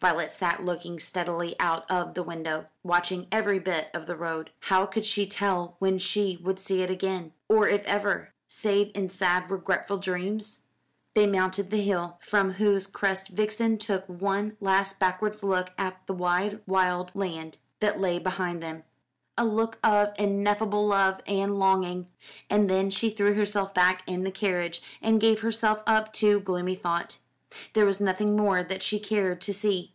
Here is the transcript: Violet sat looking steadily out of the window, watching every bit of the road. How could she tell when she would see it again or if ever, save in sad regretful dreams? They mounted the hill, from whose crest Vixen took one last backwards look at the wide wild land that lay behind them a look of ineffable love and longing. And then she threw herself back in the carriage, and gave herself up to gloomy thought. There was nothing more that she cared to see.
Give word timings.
Violet 0.00 0.32
sat 0.32 0.64
looking 0.64 0.98
steadily 0.98 1.54
out 1.60 1.88
of 1.88 2.14
the 2.14 2.24
window, 2.24 2.66
watching 2.82 3.28
every 3.30 3.60
bit 3.60 3.88
of 3.94 4.06
the 4.08 4.16
road. 4.16 4.50
How 4.62 4.84
could 4.84 5.06
she 5.06 5.28
tell 5.28 5.76
when 5.78 5.96
she 5.98 6.40
would 6.42 6.58
see 6.58 6.82
it 6.82 6.90
again 6.90 7.32
or 7.48 7.68
if 7.68 7.86
ever, 7.86 8.34
save 8.48 8.90
in 8.96 9.08
sad 9.08 9.48
regretful 9.48 9.98
dreams? 9.98 10.64
They 11.14 11.28
mounted 11.28 11.70
the 11.70 11.80
hill, 11.84 12.18
from 12.20 12.54
whose 12.54 12.88
crest 12.88 13.28
Vixen 13.28 13.78
took 13.78 14.04
one 14.08 14.56
last 14.58 14.98
backwards 14.98 15.44
look 15.44 15.70
at 15.78 16.04
the 16.08 16.14
wide 16.14 16.60
wild 16.66 17.12
land 17.14 17.58
that 17.78 18.00
lay 18.00 18.18
behind 18.18 18.60
them 18.60 18.82
a 19.38 19.44
look 19.44 19.78
of 19.84 20.12
ineffable 20.18 20.84
love 20.84 21.20
and 21.28 21.60
longing. 21.60 22.10
And 22.50 22.68
then 22.68 22.90
she 22.90 23.08
threw 23.08 23.34
herself 23.34 23.72
back 23.72 24.02
in 24.08 24.24
the 24.24 24.32
carriage, 24.32 24.82
and 25.00 25.20
gave 25.20 25.42
herself 25.42 25.80
up 25.86 26.12
to 26.14 26.40
gloomy 26.40 26.74
thought. 26.74 27.18
There 27.74 27.84
was 27.86 28.00
nothing 28.00 28.34
more 28.34 28.64
that 28.64 28.82
she 28.82 28.98
cared 28.98 29.42
to 29.42 29.52
see. 29.52 29.90